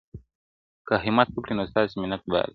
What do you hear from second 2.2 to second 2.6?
بار یو-